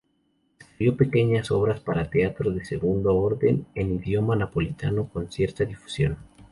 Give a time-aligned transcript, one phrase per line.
[0.59, 6.17] Escribió pequeñas obras para teatro de segundo orden en idioma napolitano, con cierta difusión.